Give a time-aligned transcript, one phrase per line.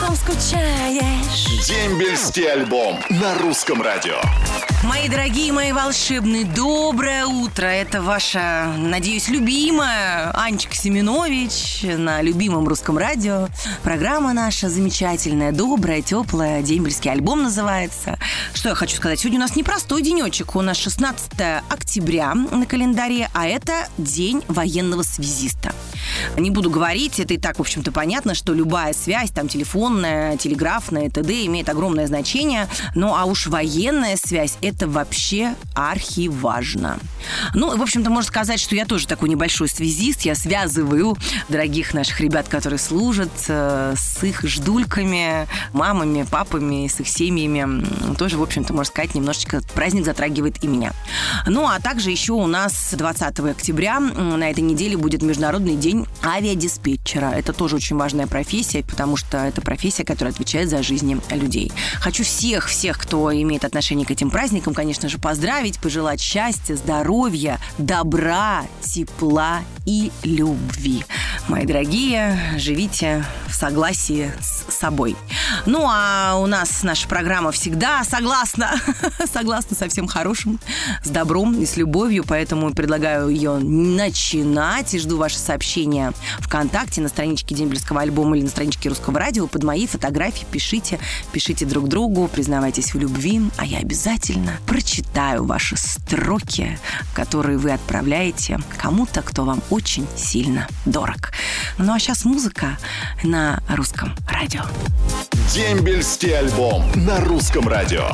[0.00, 1.66] Потом скучаешь.
[1.66, 4.14] Дембельский альбом на русском радио.
[4.84, 7.66] Мои дорогие, мои волшебные, доброе утро.
[7.66, 13.48] Это ваша, надеюсь, любимая Анечка Семенович на любимом русском радио.
[13.82, 16.62] Программа наша замечательная, добрая, теплая.
[16.62, 18.18] Дембельский альбом называется.
[18.54, 19.18] Что я хочу сказать?
[19.18, 20.54] Сегодня у нас непростой денечек.
[20.54, 21.32] У нас 16
[21.68, 25.72] октября на календаре, а это День военного связиста.
[26.36, 31.10] Не буду говорить, это и так, в общем-то, понятно, что любая связь, там, телефонная, телеграфная,
[31.10, 31.46] т.д.
[31.46, 32.68] имеет огромное значение.
[32.94, 36.98] Ну, а уж военная связь– это вообще архиважно.
[37.54, 40.22] Ну, в общем-то, можно сказать, что я тоже такой небольшой связист.
[40.22, 41.16] Я связываю
[41.48, 47.84] дорогих наших ребят, которые служат, э, с их ждульками, мамами, папами, с их семьями.
[48.16, 50.92] Тоже, в общем-то, можно сказать, немножечко праздник затрагивает и меня.
[51.46, 57.32] Ну, а также еще у нас 20 октября на этой неделе будет Международный день авиадиспетчера.
[57.32, 61.72] Это тоже очень важная профессия, потому что это профессия, которая отвечает за жизни людей.
[62.00, 68.64] Хочу всех-всех, кто имеет отношение к этим праздникам, конечно же, поздравить, пожелать счастья, здоровья, добра,
[68.80, 71.04] тепла и любви.
[71.48, 75.16] Мои дорогие, живите в согласии с собой.
[75.66, 78.72] Ну, а у нас наша программа всегда согласна,
[79.32, 80.60] согласна со всем хорошим,
[81.04, 85.97] с добром и с любовью, поэтому предлагаю ее начинать и жду ваши сообщения
[86.40, 90.46] ВКонтакте на страничке Дембельского альбома или на страничке Русского радио под мои фотографии.
[90.50, 90.98] Пишите,
[91.32, 96.78] пишите друг другу, признавайтесь в любви, а я обязательно прочитаю ваши строки,
[97.14, 101.32] которые вы отправляете кому-то, кто вам очень сильно дорог.
[101.78, 102.78] Ну а сейчас музыка
[103.22, 104.62] на русском радио.
[105.52, 108.08] Дембельский альбом на русском радио.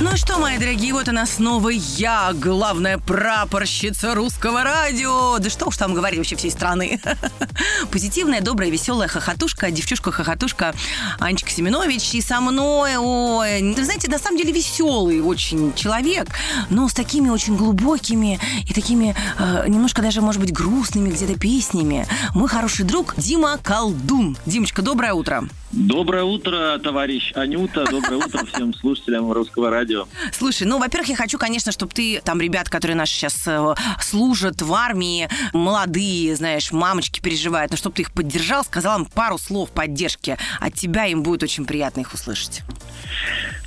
[0.00, 5.38] Ну что, мои дорогие, вот она снова я, главная прапорщица русского радио.
[5.38, 7.00] Да что уж там говорить вообще всей страны.
[7.90, 10.72] Позитивная, добрая, веселая хохотушка, девчушка-хохотушка
[11.18, 12.14] Анечка Семенович.
[12.14, 16.28] И со мной, ой, вы знаете, на самом деле веселый очень человек,
[16.70, 18.38] но с такими очень глубокими
[18.68, 22.06] и такими э, немножко даже, может быть, грустными где-то песнями.
[22.36, 24.36] Мой хороший друг Дима Колдун.
[24.46, 25.48] Димочка, доброе утро.
[25.70, 27.84] Доброе утро, товарищ Анюта.
[27.90, 29.87] Доброе утро всем слушателям русского радио.
[30.32, 34.62] Слушай, ну, во-первых, я хочу, конечно, чтобы ты, там, ребят, которые наши сейчас э, служат
[34.62, 39.70] в армии, молодые, знаешь, мамочки переживают, но чтобы ты их поддержал, сказал им пару слов
[39.70, 40.36] поддержки.
[40.60, 42.62] От тебя им будет очень приятно их услышать.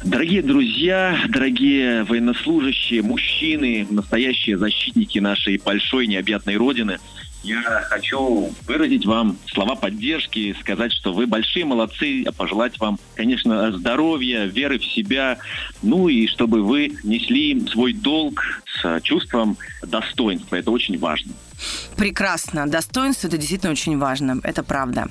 [0.04, 7.00] Дорогие друзья, дорогие военнослужащие, мужчины, настоящие защитники нашей большой необъятной Родины–
[7.44, 13.72] я хочу выразить вам слова поддержки, сказать, что вы большие молодцы, а пожелать вам, конечно,
[13.72, 15.38] здоровья, веры в себя,
[15.82, 20.56] ну и чтобы вы несли свой долг с чувством достоинства.
[20.56, 21.34] Это очень важно.
[21.96, 22.68] Прекрасно.
[22.68, 24.40] Достоинство это действительно очень важно.
[24.44, 25.08] Это правда.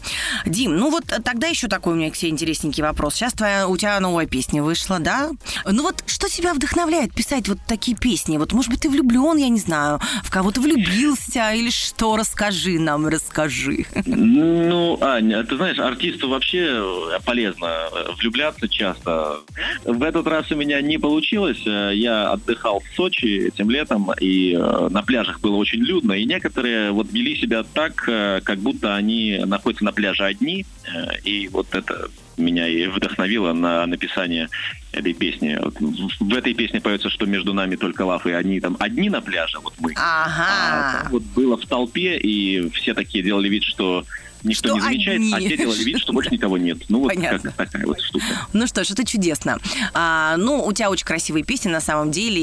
[0.47, 3.15] Дим, ну вот тогда еще такой у меня к интересненький вопрос.
[3.15, 5.31] Сейчас твоя, у тебя новая песня вышла, да?
[5.65, 8.37] Ну вот что тебя вдохновляет писать вот такие песни?
[8.39, 12.17] Вот, может быть, ты влюблен, я не знаю, в кого-то влюбился или что?
[12.17, 13.87] Расскажи нам, расскажи.
[14.07, 16.83] Ну, Аня, ты знаешь, артисту вообще
[17.25, 17.89] полезно
[18.19, 19.41] влюбляться часто.
[19.85, 21.63] В этот раз у меня не получилось.
[21.65, 26.40] Я отдыхал в Сочи этим летом, и э, на пляжах было очень людно, и не
[26.41, 31.49] некоторые вот вели себя так, э, как будто они находятся на пляже одни, э, и
[31.49, 32.09] вот это
[32.39, 34.49] меня и вдохновило на написание
[34.93, 35.59] этой песни.
[35.61, 39.21] Вот в этой песне поется, что между нами только лав, и они там одни на
[39.21, 39.93] пляже, вот мы.
[39.97, 41.05] Ага.
[41.05, 44.07] А вот было в толпе, и все такие делали вид, что
[44.43, 45.33] никто Что не замечает, одни.
[45.35, 46.79] а те делали вид, что больше никого нет.
[46.89, 47.53] Ну, вот Понятно.
[47.57, 48.25] такая вот штука.
[48.53, 49.59] Ну что ж, это чудесно.
[49.95, 52.41] А, ну, у тебя очень красивые песни на самом деле,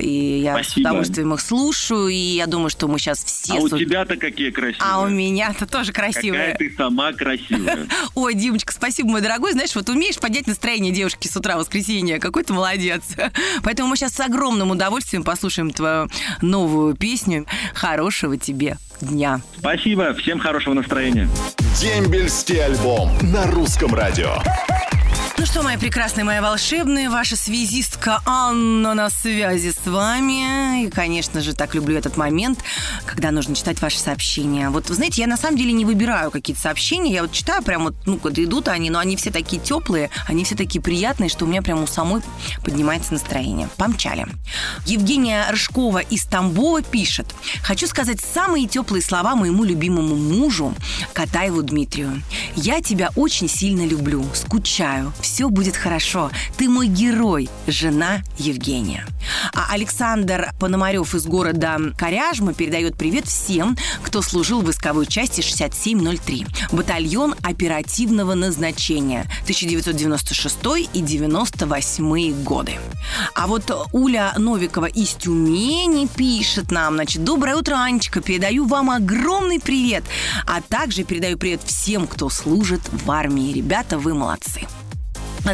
[0.00, 0.88] и, и я с Спасибо.
[0.88, 3.54] удовольствием их слушаю, и я думаю, что мы сейчас все...
[3.54, 4.90] А у с- тебя-то какие красивые.
[4.90, 6.52] А у меня-то тоже красивые.
[6.52, 7.86] Какая ты сама красивая.
[8.14, 9.52] Ой, Димочка, спасибо, мой дорогой.
[9.52, 12.18] Знаешь, вот умеешь поднять настроение девушки с утра, воскресенье.
[12.18, 13.02] Какой ты молодец.
[13.62, 16.08] Поэтому мы сейчас с огромным удовольствием послушаем твою
[16.42, 17.46] новую песню.
[17.74, 19.40] Хорошего тебе дня.
[19.58, 21.28] Спасибо, всем хорошего настроения.
[21.80, 24.36] Дембельский альбом на русском радио.
[25.36, 30.84] Ну что, мои прекрасные, мои волшебные, ваша связистка Анна на связи с вами.
[30.84, 32.60] И, конечно же, так люблю этот момент,
[33.04, 34.70] когда нужно читать ваши сообщения.
[34.70, 37.12] Вот, вы знаете, я на самом деле не выбираю какие-то сообщения.
[37.12, 40.44] Я вот читаю прям вот, ну, когда идут они, но они все такие теплые, они
[40.44, 42.22] все такие приятные, что у меня прям у самой
[42.62, 43.68] поднимается настроение.
[43.76, 44.28] Помчали.
[44.86, 47.34] Евгения Рыжкова из Тамбова пишет.
[47.64, 50.74] Хочу сказать самые теплые слова моему любимому мужу
[51.12, 52.22] Катаеву Дмитрию.
[52.54, 55.12] Я тебя очень сильно люблю, скучаю.
[55.24, 56.30] Все будет хорошо.
[56.58, 59.06] Ты мой герой, жена Евгения.
[59.54, 66.46] А Александр Пономарев из города Коряжма передает привет всем, кто служил в войсковой части 6703.
[66.72, 70.58] Батальон оперативного назначения 1996
[70.92, 72.74] и 98 годы.
[73.34, 79.58] А вот Уля Новикова из Тюмени пишет нам, значит, доброе утро, Анечка, передаю вам огромный
[79.58, 80.04] привет,
[80.46, 83.54] а также передаю привет всем, кто служит в армии.
[83.54, 84.66] Ребята, вы молодцы.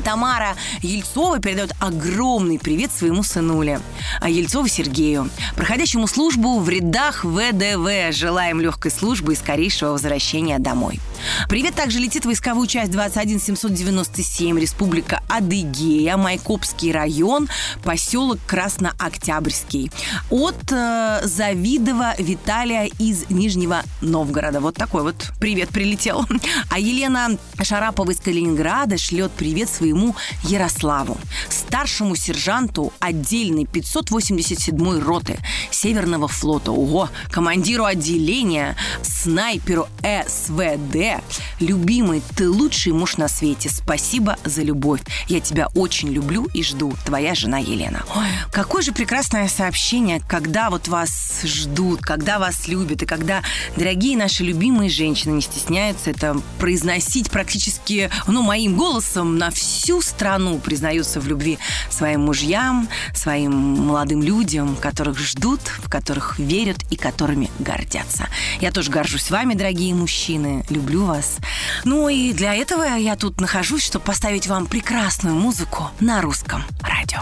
[0.04, 3.80] Тамара Ельцова передает огромный привет своему сынуле,
[4.20, 8.12] а Ельцову Сергею, проходящему службу в рядах ВДВ.
[8.12, 11.00] Желаем легкой службы и скорейшего возвращения домой.
[11.48, 17.48] Привет также летит войсковую часть 21797, Республика Адыгея, Майкопский район,
[17.82, 19.90] поселок Краснооктябрьский.
[20.30, 24.60] От э, Завидова Виталия из Нижнего Новгорода.
[24.60, 26.24] Вот такой вот привет прилетел.
[26.70, 30.14] А Елена Шарапова из Калининграда шлет привет своему
[30.44, 31.18] Ярославу,
[31.48, 35.38] старшему сержанту отдельной 587-й роты
[35.70, 36.72] Северного флота.
[36.72, 37.08] Ого!
[37.30, 41.09] Командиру отделения, снайперу СВД.
[41.58, 43.68] Любимый, ты лучший муж на свете.
[43.68, 45.00] Спасибо за любовь.
[45.28, 46.94] Я тебя очень люблю и жду.
[47.04, 48.02] Твоя жена Елена.
[48.14, 53.42] Ой, какое же прекрасное сообщение, когда вот вас ждут, когда вас любят, и когда
[53.76, 60.02] дорогие наши любимые женщины не стесняются это произносить практически, ну, моим голосом на всю всю
[60.02, 61.58] страну признаются в любви
[61.88, 68.28] своим мужьям, своим молодым людям, которых ждут, в которых верят и которыми гордятся.
[68.60, 71.38] Я тоже горжусь вами, дорогие мужчины, люблю вас.
[71.84, 77.20] Ну и для этого я тут нахожусь, чтобы поставить вам прекрасную музыку на русском радио.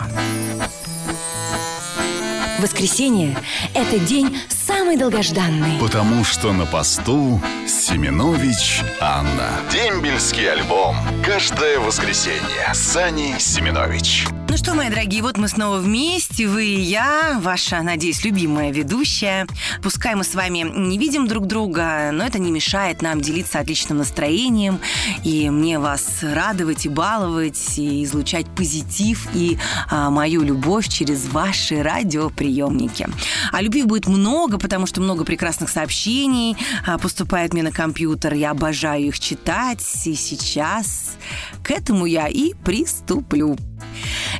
[2.58, 3.38] Воскресенье–
[3.74, 5.78] это день самый долгожданный.
[5.78, 9.48] Потому что на посту Семенович Анна.
[9.70, 10.96] Дембельский альбом.
[11.24, 12.74] Каждое воскресенье.
[12.74, 14.26] Сани Семенович.
[14.58, 19.46] Что, мои дорогие, вот мы снова вместе, вы и я, ваша, надеюсь, любимая ведущая.
[19.84, 23.98] Пускай мы с вами не видим друг друга, но это не мешает нам делиться отличным
[23.98, 24.80] настроением
[25.22, 29.58] и мне вас радовать и баловать, и излучать позитив и
[29.88, 33.08] а, мою любовь через ваши радиоприемники.
[33.52, 38.34] А любви будет много, потому что много прекрасных сообщений а, поступает мне на компьютер.
[38.34, 41.16] Я обожаю их читать, и сейчас
[41.62, 43.56] к этому я и приступлю.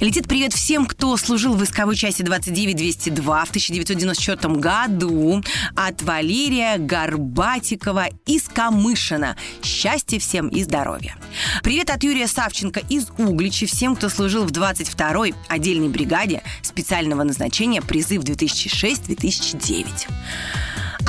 [0.09, 5.45] Летит привет всем, кто служил в войсковой части 292 в 1994 году
[5.77, 9.37] от Валерия Горбатикова из Камышина.
[9.63, 11.15] Счастья всем и здоровья.
[11.63, 17.83] Привет от Юрия Савченко из Углича всем, кто служил в 22-й отдельной бригаде специального назначения
[17.83, 20.09] призыв 2006-2009.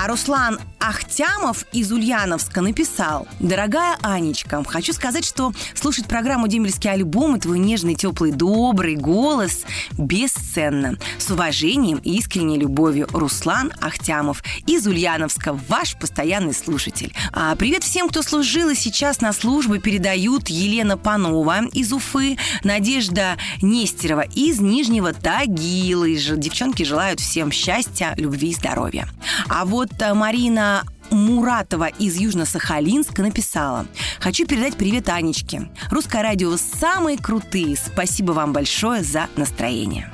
[0.01, 7.35] А Руслан Ахтямов из Ульяновска написал «Дорогая Анечка, хочу сказать, что слушать программу «Дембельский альбом»
[7.35, 9.65] и твой нежный, теплый, добрый голос
[9.97, 10.97] бесценно.
[11.17, 17.13] С уважением и искренней любовью Руслан Ахтямов из Ульяновска, ваш постоянный слушатель.
[17.33, 23.35] А привет всем, кто служил и сейчас на службе передают Елена Панова из Уфы, Надежда
[23.61, 26.07] Нестерова из Нижнего Тагила.
[26.07, 29.09] Девчонки желают всем счастья, любви и здоровья.
[29.49, 33.87] А вот э, Марина Муратова из Южно-Сахалинска написала
[34.19, 35.69] «Хочу передать привет Анечке.
[35.89, 37.75] Русское радио самые крутые.
[37.77, 40.11] Спасибо вам большое за настроение».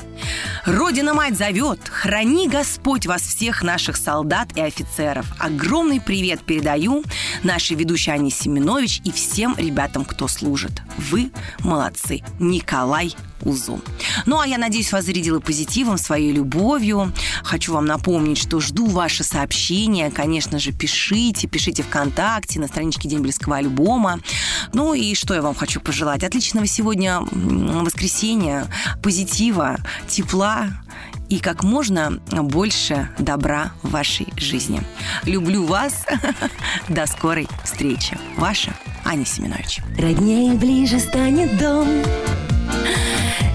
[0.66, 1.80] Родина-мать зовет!
[1.90, 5.28] Храни Господь вас всех наших солдат и офицеров.
[5.40, 7.04] Огромный привет передаю
[7.44, 10.82] нашей ведущей Ане Семенович и всем ребятам, кто служит.
[10.98, 12.22] Вы молодцы.
[12.40, 13.80] Николай Узу.
[14.26, 17.12] Ну, а я надеюсь, вас зарядила позитивом, своей любовью.
[17.44, 20.10] Хочу вам напомнить, что жду ваши сообщения.
[20.10, 24.20] Конечно же, пишите, пишите ВКонтакте, на страничке Дембельского альбома.
[24.74, 26.24] Ну и что я вам хочу пожелать?
[26.24, 28.68] Отличного сегодня воскресенья,
[29.04, 30.70] позитива, тепла
[31.30, 34.82] и как можно больше добра в вашей жизни.
[35.24, 36.06] Люблю вас.
[36.90, 38.18] До скорой встречи.
[38.38, 38.75] Ваша
[39.06, 39.82] Аня Семенович.
[40.00, 41.88] Роднее ближе станет дом,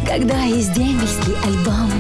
[0.06, 1.90] когда есть дембельский альбом.